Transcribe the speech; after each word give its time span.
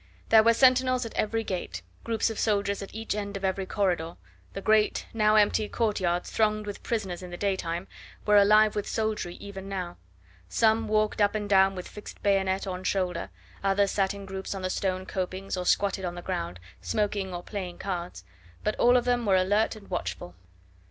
There 0.29 0.41
were 0.41 0.55
sentinels 0.55 1.05
at 1.05 1.13
every 1.13 1.43
gate, 1.43 1.83
groups 2.03 2.31
of 2.31 2.39
soldiers 2.39 2.81
at 2.81 2.95
each 2.95 3.13
end 3.13 3.37
of 3.37 3.45
every 3.45 3.67
corridor, 3.67 4.15
the 4.53 4.59
great 4.59 5.05
now 5.13 5.35
empty 5.35 5.69
courtyards, 5.69 6.31
thronged 6.31 6.65
with 6.65 6.81
prisoners 6.81 7.21
in 7.21 7.29
the 7.29 7.37
daytime, 7.37 7.87
were 8.25 8.35
alive 8.37 8.75
with 8.75 8.87
soldiery 8.87 9.35
even 9.35 9.69
now. 9.69 9.97
Some 10.49 10.87
walked 10.87 11.21
up 11.21 11.35
and 11.35 11.47
down 11.47 11.75
with 11.75 11.87
fixed 11.87 12.23
bayonet 12.23 12.65
on 12.65 12.83
shoulder, 12.83 13.29
others 13.63 13.91
sat 13.91 14.15
in 14.15 14.25
groups 14.25 14.55
on 14.55 14.63
the 14.63 14.71
stone 14.71 15.05
copings 15.05 15.55
or 15.55 15.67
squatted 15.67 16.03
on 16.03 16.15
the 16.15 16.23
ground, 16.23 16.59
smoking 16.81 17.31
or 17.31 17.43
playing 17.43 17.77
cards, 17.77 18.23
but 18.63 18.75
all 18.77 18.97
of 18.97 19.05
them 19.05 19.23
were 19.27 19.35
alert 19.35 19.75
and 19.75 19.91
watchful. 19.91 20.33